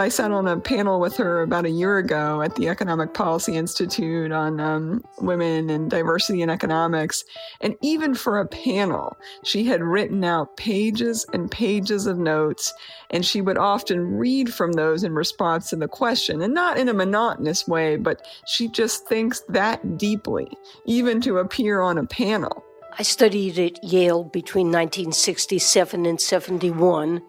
I 0.01 0.07
sat 0.07 0.31
on 0.31 0.47
a 0.47 0.57
panel 0.57 1.01
with 1.01 1.17
her 1.17 1.41
about 1.41 1.65
a 1.65 1.69
year 1.69 1.97
ago 1.97 2.41
at 2.41 2.55
the 2.55 2.69
Economic 2.69 3.13
Policy 3.13 3.57
Institute 3.57 4.31
on 4.31 4.57
um, 4.61 5.03
women 5.19 5.69
and 5.69 5.91
diversity 5.91 6.41
in 6.41 6.49
economics. 6.49 7.25
And 7.59 7.75
even 7.81 8.15
for 8.15 8.39
a 8.39 8.47
panel, 8.47 9.17
she 9.43 9.65
had 9.65 9.83
written 9.83 10.23
out 10.23 10.55
pages 10.55 11.25
and 11.33 11.51
pages 11.51 12.07
of 12.07 12.17
notes, 12.17 12.73
and 13.09 13.25
she 13.25 13.41
would 13.41 13.57
often 13.57 14.15
read 14.15 14.53
from 14.53 14.71
those 14.71 15.03
in 15.03 15.13
response 15.13 15.69
to 15.71 15.75
the 15.75 15.89
question, 15.89 16.41
and 16.41 16.53
not 16.53 16.77
in 16.77 16.87
a 16.87 16.93
monotonous 16.93 17.67
way, 17.67 17.97
but 17.97 18.25
she 18.47 18.69
just 18.69 19.05
thinks 19.05 19.41
that 19.49 19.97
deeply, 19.97 20.49
even 20.85 21.19
to 21.19 21.39
appear 21.39 21.81
on 21.81 21.97
a 21.97 22.05
panel. 22.05 22.63
I 22.97 23.03
studied 23.03 23.59
at 23.59 23.83
Yale 23.83 24.23
between 24.23 24.67
1967 24.67 26.05
and 26.05 26.21
71 26.21 27.21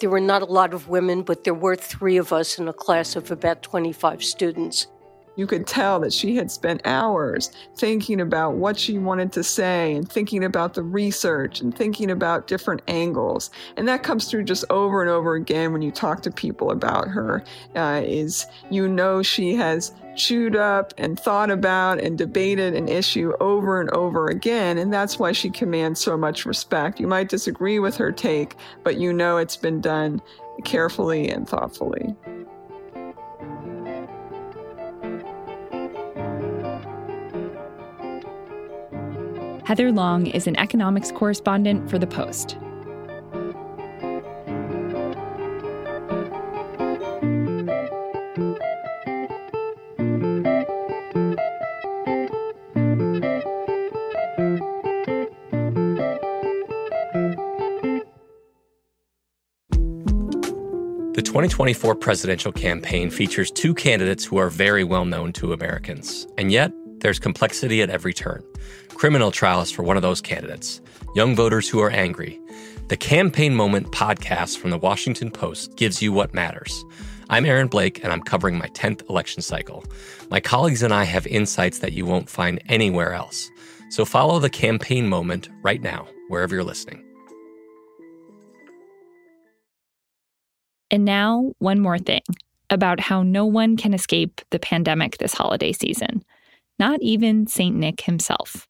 there 0.00 0.10
were 0.10 0.20
not 0.20 0.42
a 0.42 0.46
lot 0.46 0.74
of 0.74 0.88
women, 0.88 1.22
but 1.22 1.44
there 1.44 1.54
were 1.54 1.76
three 1.76 2.16
of 2.16 2.32
us 2.32 2.58
in 2.58 2.68
a 2.68 2.72
class 2.72 3.16
of 3.16 3.30
about 3.30 3.62
25 3.62 4.22
students. 4.22 4.86
You 5.36 5.46
could 5.46 5.66
tell 5.66 6.00
that 6.00 6.12
she 6.12 6.36
had 6.36 6.50
spent 6.50 6.80
hours 6.84 7.50
thinking 7.76 8.20
about 8.20 8.54
what 8.54 8.78
she 8.78 8.98
wanted 8.98 9.32
to 9.32 9.44
say 9.44 9.94
and 9.94 10.10
thinking 10.10 10.44
about 10.44 10.74
the 10.74 10.82
research 10.82 11.60
and 11.60 11.76
thinking 11.76 12.10
about 12.10 12.46
different 12.46 12.82
angles. 12.88 13.50
And 13.76 13.86
that 13.86 14.02
comes 14.02 14.28
through 14.28 14.44
just 14.44 14.64
over 14.70 15.02
and 15.02 15.10
over 15.10 15.34
again 15.34 15.72
when 15.72 15.82
you 15.82 15.90
talk 15.90 16.22
to 16.22 16.30
people 16.30 16.70
about 16.70 17.08
her. 17.08 17.44
Uh, 17.74 18.02
is 18.04 18.46
you 18.70 18.88
know 18.88 19.22
she 19.22 19.54
has 19.54 19.92
chewed 20.16 20.56
up 20.56 20.94
and 20.96 21.20
thought 21.20 21.50
about 21.50 22.00
and 22.00 22.16
debated 22.16 22.74
an 22.74 22.88
issue 22.88 23.32
over 23.40 23.80
and 23.80 23.90
over 23.90 24.28
again, 24.28 24.78
and 24.78 24.92
that's 24.92 25.18
why 25.18 25.32
she 25.32 25.50
commands 25.50 26.00
so 26.00 26.16
much 26.16 26.46
respect. 26.46 26.98
You 26.98 27.06
might 27.06 27.28
disagree 27.28 27.78
with 27.78 27.96
her 27.96 28.10
take, 28.10 28.56
but 28.82 28.96
you 28.96 29.12
know 29.12 29.36
it's 29.36 29.56
been 29.56 29.80
done 29.80 30.22
carefully 30.64 31.28
and 31.28 31.46
thoughtfully. 31.46 32.16
Heather 39.66 39.90
Long 39.90 40.28
is 40.28 40.46
an 40.46 40.56
economics 40.60 41.10
correspondent 41.10 41.90
for 41.90 41.98
The 41.98 42.06
Post. 42.06 42.56
The 61.12 61.22
2024 61.24 61.96
presidential 61.96 62.52
campaign 62.52 63.10
features 63.10 63.50
two 63.50 63.74
candidates 63.74 64.24
who 64.24 64.36
are 64.36 64.48
very 64.48 64.84
well 64.84 65.04
known 65.04 65.32
to 65.32 65.52
Americans, 65.52 66.28
and 66.38 66.52
yet 66.52 66.70
there's 67.06 67.20
complexity 67.20 67.82
at 67.82 67.88
every 67.88 68.12
turn. 68.12 68.42
Criminal 68.88 69.30
trials 69.30 69.70
for 69.70 69.84
one 69.84 69.96
of 69.96 70.02
those 70.02 70.20
candidates, 70.20 70.80
young 71.14 71.36
voters 71.36 71.68
who 71.68 71.78
are 71.78 71.88
angry. 71.88 72.36
The 72.88 72.96
Campaign 72.96 73.54
Moment 73.54 73.92
podcast 73.92 74.58
from 74.58 74.70
the 74.70 74.78
Washington 74.78 75.30
Post 75.30 75.76
gives 75.76 76.02
you 76.02 76.12
what 76.12 76.34
matters. 76.34 76.84
I'm 77.30 77.46
Aaron 77.46 77.68
Blake, 77.68 78.02
and 78.02 78.12
I'm 78.12 78.22
covering 78.22 78.58
my 78.58 78.66
10th 78.70 79.08
election 79.08 79.40
cycle. 79.40 79.84
My 80.30 80.40
colleagues 80.40 80.82
and 80.82 80.92
I 80.92 81.04
have 81.04 81.28
insights 81.28 81.78
that 81.78 81.92
you 81.92 82.04
won't 82.04 82.28
find 82.28 82.60
anywhere 82.68 83.12
else. 83.12 83.48
So 83.88 84.04
follow 84.04 84.40
the 84.40 84.50
Campaign 84.50 85.08
Moment 85.08 85.48
right 85.62 85.80
now, 85.80 86.08
wherever 86.26 86.56
you're 86.56 86.64
listening. 86.64 87.04
And 90.90 91.04
now, 91.04 91.52
one 91.60 91.78
more 91.78 92.00
thing 92.00 92.22
about 92.68 92.98
how 92.98 93.22
no 93.22 93.46
one 93.46 93.76
can 93.76 93.94
escape 93.94 94.40
the 94.50 94.58
pandemic 94.58 95.18
this 95.18 95.34
holiday 95.34 95.70
season 95.70 96.24
not 96.78 97.00
even 97.02 97.46
St. 97.46 97.74
Nick 97.74 98.02
himself. 98.02 98.66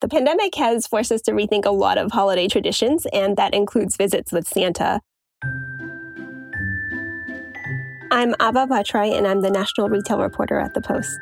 The 0.00 0.08
pandemic 0.08 0.54
has 0.56 0.86
forced 0.86 1.12
us 1.12 1.22
to 1.22 1.32
rethink 1.32 1.64
a 1.64 1.70
lot 1.70 1.98
of 1.98 2.12
holiday 2.12 2.48
traditions, 2.48 3.06
and 3.12 3.36
that 3.36 3.54
includes 3.54 3.96
visits 3.96 4.32
with 4.32 4.46
Santa. 4.46 5.00
I'm 8.10 8.32
Abha 8.34 8.68
Bhattarai, 8.68 9.16
and 9.16 9.26
I'm 9.26 9.40
the 9.40 9.50
national 9.50 9.88
retail 9.88 10.20
reporter 10.20 10.58
at 10.58 10.74
The 10.74 10.80
Post. 10.80 11.18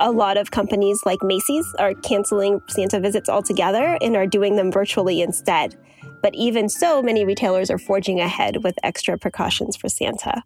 A 0.00 0.10
lot 0.10 0.36
of 0.36 0.50
companies 0.50 1.00
like 1.04 1.22
Macy's 1.22 1.66
are 1.78 1.94
canceling 1.94 2.60
Santa 2.68 3.00
visits 3.00 3.28
altogether 3.28 3.98
and 4.00 4.16
are 4.16 4.26
doing 4.26 4.56
them 4.56 4.72
virtually 4.72 5.20
instead. 5.20 5.76
But 6.22 6.34
even 6.34 6.68
so, 6.68 7.02
many 7.02 7.24
retailers 7.24 7.70
are 7.70 7.78
forging 7.78 8.18
ahead 8.18 8.64
with 8.64 8.74
extra 8.82 9.18
precautions 9.18 9.76
for 9.76 9.88
Santa. 9.88 10.42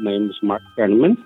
My 0.00 0.12
name 0.12 0.28
is 0.30 0.36
Mark 0.42 0.62
Brenneman. 0.76 1.16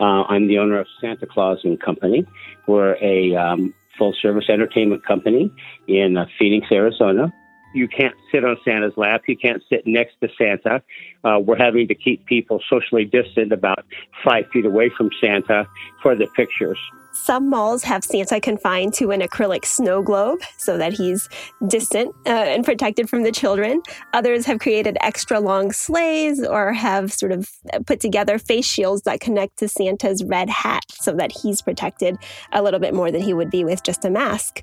Uh, 0.00 0.22
I'm 0.24 0.46
the 0.48 0.58
owner 0.58 0.78
of 0.78 0.86
Santa 1.00 1.26
Claus 1.26 1.58
and 1.64 1.80
Company. 1.80 2.26
We're 2.66 2.96
a 3.02 3.34
um, 3.36 3.74
full 3.98 4.14
service 4.20 4.44
entertainment 4.48 5.04
company 5.04 5.50
in 5.86 6.16
uh, 6.16 6.26
Phoenix, 6.38 6.66
Arizona. 6.70 7.32
You 7.74 7.86
can't 7.86 8.14
sit 8.32 8.44
on 8.44 8.56
Santa's 8.64 8.94
lap. 8.96 9.22
You 9.28 9.36
can't 9.36 9.62
sit 9.68 9.86
next 9.86 10.14
to 10.22 10.28
Santa. 10.38 10.82
Uh, 11.22 11.38
we're 11.38 11.58
having 11.58 11.88
to 11.88 11.94
keep 11.94 12.24
people 12.26 12.62
socially 12.68 13.04
distant 13.04 13.52
about 13.52 13.84
five 14.24 14.46
feet 14.52 14.64
away 14.64 14.90
from 14.96 15.10
Santa 15.20 15.66
for 16.02 16.14
the 16.14 16.26
pictures. 16.28 16.78
Some 17.12 17.50
malls 17.50 17.82
have 17.84 18.04
Santa 18.04 18.40
confined 18.40 18.94
to 18.94 19.10
an 19.10 19.20
acrylic 19.20 19.64
snow 19.64 20.02
globe 20.02 20.40
so 20.58 20.78
that 20.78 20.92
he's 20.92 21.28
distant 21.66 22.14
uh, 22.26 22.30
and 22.30 22.64
protected 22.64 23.08
from 23.08 23.22
the 23.22 23.32
children. 23.32 23.82
Others 24.12 24.46
have 24.46 24.60
created 24.60 24.96
extra 25.00 25.40
long 25.40 25.72
sleighs 25.72 26.44
or 26.44 26.72
have 26.72 27.12
sort 27.12 27.32
of 27.32 27.50
put 27.86 28.00
together 28.00 28.38
face 28.38 28.66
shields 28.66 29.02
that 29.02 29.20
connect 29.20 29.58
to 29.58 29.68
Santa's 29.68 30.24
red 30.24 30.48
hat 30.48 30.84
so 30.90 31.12
that 31.12 31.32
he's 31.32 31.62
protected 31.62 32.16
a 32.52 32.62
little 32.62 32.80
bit 32.80 32.94
more 32.94 33.10
than 33.10 33.22
he 33.22 33.34
would 33.34 33.50
be 33.50 33.64
with 33.64 33.82
just 33.82 34.04
a 34.04 34.10
mask. 34.10 34.62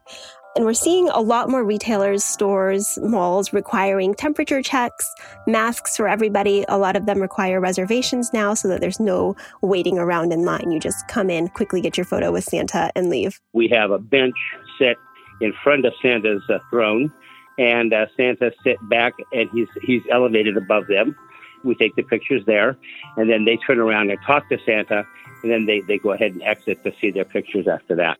And 0.56 0.64
we're 0.64 0.74
seeing 0.74 1.10
a 1.10 1.20
lot 1.20 1.50
more 1.50 1.66
retailers, 1.66 2.24
stores, 2.24 2.98
malls 3.02 3.52
requiring 3.52 4.14
temperature 4.14 4.62
checks, 4.62 5.14
masks 5.48 5.98
for 5.98 6.08
everybody. 6.08 6.64
A 6.70 6.78
lot 6.78 6.96
of 6.96 7.08
them 7.08 7.22
require 7.22 7.60
reservations 7.60 8.32
now 8.32 8.54
so 8.54 8.70
that 8.70 8.80
there's 8.80 9.00
no 9.00 9.36
waiting 9.62 10.00
around 10.00 10.32
in 10.32 10.46
line. 10.46 10.72
You 10.72 10.80
just 10.80 11.10
come 11.10 11.30
in, 11.30 11.50
quickly 11.50 11.82
get 11.82 11.98
your 11.98 12.06
photo 12.06 12.32
with 12.32 12.46
Santa, 12.46 12.90
and 12.96 13.10
leave. 13.10 13.42
We 13.52 13.68
have 13.68 13.92
a 13.92 14.00
bench 14.00 14.38
set 14.80 14.96
in 15.42 15.52
front 15.62 15.86
of 15.86 15.94
Santa's 16.02 16.42
uh, 16.50 16.60
throne, 16.70 17.12
and 17.58 17.94
uh, 17.94 18.06
Santa 18.16 18.54
sit 18.64 18.78
back 18.88 19.14
and 19.34 19.50
he's, 19.52 19.68
he's 19.82 20.04
elevated 20.10 20.56
above 20.56 20.88
them. 20.88 21.18
We 21.66 21.76
take 21.76 21.98
the 21.98 22.04
pictures 22.04 22.44
there, 22.46 22.78
and 23.18 23.30
then 23.30 23.44
they 23.44 23.58
turn 23.58 23.80
around 23.80 24.10
and 24.10 24.20
talk 24.26 24.48
to 24.48 24.58
Santa, 24.66 25.04
and 25.44 25.52
then 25.52 25.66
they, 25.66 25.82
they 25.82 25.98
go 25.98 26.14
ahead 26.14 26.32
and 26.32 26.42
exit 26.44 26.82
to 26.86 26.94
see 27.02 27.12
their 27.12 27.26
pictures 27.26 27.68
after 27.68 27.94
that. 27.98 28.20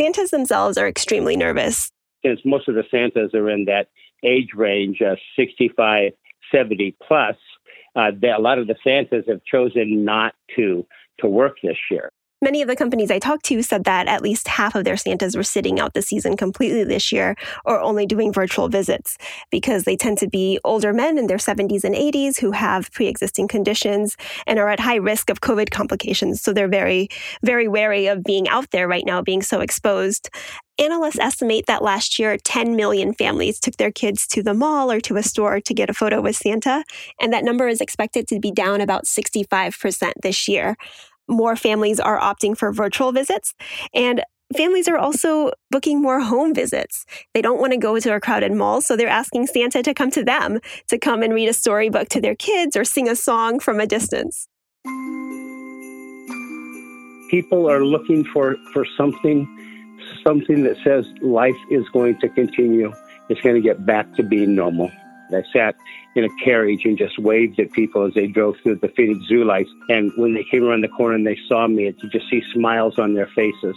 Santas 0.00 0.30
themselves 0.30 0.78
are 0.78 0.88
extremely 0.88 1.36
nervous. 1.36 1.92
Since 2.24 2.40
most 2.46 2.68
of 2.68 2.74
the 2.74 2.84
Santas 2.90 3.34
are 3.34 3.50
in 3.50 3.66
that 3.66 3.88
age 4.24 4.48
range, 4.54 5.02
uh, 5.02 5.16
65, 5.36 6.12
70 6.50 6.96
plus, 7.06 7.36
uh, 7.96 8.10
they, 8.18 8.30
a 8.30 8.38
lot 8.38 8.58
of 8.58 8.66
the 8.66 8.76
Santas 8.82 9.26
have 9.28 9.44
chosen 9.44 10.04
not 10.06 10.34
to 10.56 10.86
to 11.18 11.26
work 11.26 11.56
this 11.62 11.76
year. 11.90 12.10
Many 12.42 12.62
of 12.62 12.68
the 12.68 12.76
companies 12.76 13.10
I 13.10 13.18
talked 13.18 13.44
to 13.46 13.62
said 13.62 13.84
that 13.84 14.08
at 14.08 14.22
least 14.22 14.48
half 14.48 14.74
of 14.74 14.84
their 14.84 14.96
Santas 14.96 15.36
were 15.36 15.42
sitting 15.42 15.78
out 15.78 15.92
the 15.92 16.00
season 16.00 16.38
completely 16.38 16.84
this 16.84 17.12
year 17.12 17.36
or 17.66 17.78
only 17.78 18.06
doing 18.06 18.32
virtual 18.32 18.68
visits 18.68 19.18
because 19.50 19.84
they 19.84 19.94
tend 19.94 20.16
to 20.18 20.28
be 20.28 20.58
older 20.64 20.94
men 20.94 21.18
in 21.18 21.26
their 21.26 21.36
70s 21.36 21.84
and 21.84 21.94
80s 21.94 22.40
who 22.40 22.52
have 22.52 22.90
pre 22.92 23.08
existing 23.08 23.46
conditions 23.46 24.16
and 24.46 24.58
are 24.58 24.70
at 24.70 24.80
high 24.80 24.96
risk 24.96 25.28
of 25.28 25.42
COVID 25.42 25.70
complications. 25.70 26.40
So 26.40 26.54
they're 26.54 26.66
very, 26.66 27.10
very 27.42 27.68
wary 27.68 28.06
of 28.06 28.24
being 28.24 28.48
out 28.48 28.70
there 28.70 28.88
right 28.88 29.04
now, 29.04 29.20
being 29.20 29.42
so 29.42 29.60
exposed. 29.60 30.30
Analysts 30.78 31.18
estimate 31.18 31.66
that 31.66 31.82
last 31.82 32.18
year, 32.18 32.38
10 32.38 32.74
million 32.74 33.12
families 33.12 33.60
took 33.60 33.76
their 33.76 33.92
kids 33.92 34.26
to 34.28 34.42
the 34.42 34.54
mall 34.54 34.90
or 34.90 34.98
to 35.00 35.18
a 35.18 35.22
store 35.22 35.60
to 35.60 35.74
get 35.74 35.90
a 35.90 35.94
photo 35.94 36.22
with 36.22 36.36
Santa, 36.36 36.84
and 37.20 37.34
that 37.34 37.44
number 37.44 37.68
is 37.68 37.82
expected 37.82 38.26
to 38.28 38.40
be 38.40 38.50
down 38.50 38.80
about 38.80 39.04
65% 39.04 40.12
this 40.22 40.48
year 40.48 40.78
more 41.30 41.56
families 41.56 42.00
are 42.00 42.18
opting 42.18 42.56
for 42.56 42.72
virtual 42.72 43.12
visits. 43.12 43.54
And 43.94 44.22
families 44.56 44.88
are 44.88 44.98
also 44.98 45.52
booking 45.70 46.02
more 46.02 46.20
home 46.20 46.54
visits. 46.54 47.06
They 47.34 47.42
don't 47.42 47.60
want 47.60 47.72
to 47.72 47.78
go 47.78 47.98
to 47.98 48.14
a 48.14 48.20
crowded 48.20 48.52
mall, 48.52 48.80
so 48.80 48.96
they're 48.96 49.08
asking 49.08 49.46
Santa 49.46 49.82
to 49.82 49.94
come 49.94 50.10
to 50.10 50.24
them, 50.24 50.60
to 50.88 50.98
come 50.98 51.22
and 51.22 51.32
read 51.32 51.48
a 51.48 51.52
storybook 51.52 52.08
to 52.10 52.20
their 52.20 52.34
kids 52.34 52.76
or 52.76 52.84
sing 52.84 53.08
a 53.08 53.16
song 53.16 53.60
from 53.60 53.80
a 53.80 53.86
distance. 53.86 54.48
People 57.30 57.70
are 57.70 57.84
looking 57.84 58.24
for, 58.24 58.56
for 58.72 58.84
something 58.96 59.46
something 60.24 60.64
that 60.64 60.76
says 60.84 61.06
life 61.22 61.56
is 61.70 61.88
going 61.92 62.18
to 62.18 62.28
continue. 62.28 62.92
It's 63.28 63.40
going 63.40 63.54
to 63.54 63.60
get 63.60 63.86
back 63.86 64.12
to 64.16 64.22
being 64.22 64.54
normal. 64.54 64.90
I 65.34 65.42
sat 65.52 65.76
in 66.14 66.24
a 66.24 66.28
carriage 66.44 66.84
and 66.84 66.98
just 66.98 67.18
waved 67.18 67.58
at 67.60 67.72
people 67.72 68.06
as 68.06 68.14
they 68.14 68.26
drove 68.26 68.56
through 68.62 68.76
the 68.76 68.88
Phoenix 68.88 69.26
Zoo 69.26 69.44
lights. 69.44 69.70
And 69.88 70.12
when 70.16 70.34
they 70.34 70.44
came 70.44 70.64
around 70.64 70.82
the 70.82 70.88
corner 70.88 71.14
and 71.14 71.26
they 71.26 71.38
saw 71.48 71.66
me, 71.66 71.84
you 71.84 72.08
just 72.08 72.28
see 72.28 72.42
smiles 72.52 72.98
on 72.98 73.14
their 73.14 73.28
faces. 73.28 73.76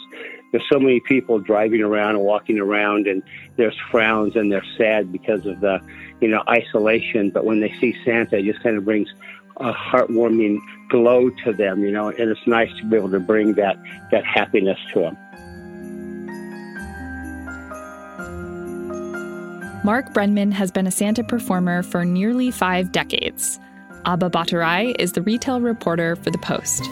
There's 0.51 0.65
so 0.71 0.79
many 0.79 0.99
people 0.99 1.39
driving 1.39 1.81
around 1.81 2.11
and 2.11 2.23
walking 2.23 2.59
around, 2.59 3.07
and 3.07 3.23
there's 3.55 3.77
frowns 3.89 4.35
and 4.35 4.51
they're 4.51 4.65
sad 4.77 5.11
because 5.11 5.45
of 5.47 5.61
the, 5.61 5.79
you 6.21 6.27
know, 6.27 6.43
isolation. 6.47 7.31
But 7.31 7.45
when 7.45 7.59
they 7.59 7.73
see 7.81 7.95
Santa, 8.05 8.37
it 8.37 8.45
just 8.45 8.61
kind 8.61 8.77
of 8.77 8.85
brings 8.85 9.09
a 9.57 9.73
heartwarming 9.73 10.59
glow 10.89 11.29
to 11.43 11.53
them, 11.53 11.83
you 11.83 11.91
know, 11.91 12.09
and 12.09 12.29
it's 12.29 12.47
nice 12.47 12.69
to 12.79 12.85
be 12.85 12.97
able 12.97 13.11
to 13.11 13.19
bring 13.19 13.53
that 13.53 13.77
that 14.11 14.25
happiness 14.25 14.79
to 14.93 15.01
them. 15.01 15.17
Mark 19.85 20.13
Brenman 20.13 20.53
has 20.53 20.71
been 20.71 20.87
a 20.87 20.91
Santa 20.91 21.25
performer 21.25 21.83
for 21.83 22.05
nearly 22.05 22.51
five 22.51 22.93
decades. 22.93 23.59
Abha 24.05 24.31
Bhattarai 24.31 24.95
is 24.97 25.11
the 25.11 25.21
retail 25.21 25.59
reporter 25.59 26.15
for 26.15 26.31
The 26.31 26.37
Post. 26.37 26.83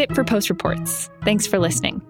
It 0.00 0.14
for 0.14 0.24
Post 0.24 0.48
Reports. 0.48 1.10
Thanks 1.24 1.46
for 1.46 1.58
listening. 1.58 2.00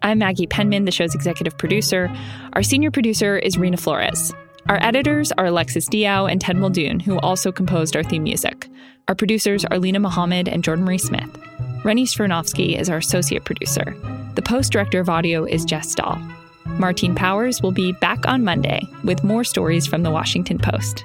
I'm 0.00 0.18
Maggie 0.18 0.46
Penman, 0.46 0.86
the 0.86 0.90
show's 0.90 1.14
executive 1.14 1.58
producer. 1.58 2.10
Our 2.54 2.62
senior 2.62 2.90
producer 2.90 3.36
is 3.36 3.56
Reena 3.56 3.78
Flores. 3.78 4.32
Our 4.66 4.82
editors 4.82 5.30
are 5.32 5.44
Alexis 5.44 5.86
Diao 5.86 6.30
and 6.30 6.40
Ted 6.40 6.56
Muldoon, 6.56 7.00
who 7.00 7.18
also 7.18 7.52
composed 7.52 7.96
our 7.96 8.02
theme 8.02 8.22
music. 8.22 8.66
Our 9.08 9.14
producers 9.14 9.66
are 9.66 9.76
Linah 9.76 10.00
Mohammad 10.00 10.48
and 10.48 10.64
Jordan 10.64 10.86
Marie 10.86 10.96
Smith. 10.96 11.28
Rennie 11.84 12.06
Svirnovskiy 12.06 12.78
is 12.80 12.88
our 12.88 12.96
associate 12.96 13.44
producer. 13.44 13.94
The 14.36 14.42
post 14.42 14.72
director 14.72 15.00
of 15.00 15.10
audio 15.10 15.44
is 15.44 15.66
Jess 15.66 15.90
Stahl. 15.90 16.18
Martine 16.78 17.14
Powers 17.14 17.60
will 17.60 17.72
be 17.72 17.92
back 17.92 18.26
on 18.26 18.42
Monday 18.42 18.80
with 19.04 19.22
more 19.22 19.44
stories 19.44 19.86
from 19.86 20.02
the 20.02 20.10
Washington 20.10 20.56
Post. 20.56 21.04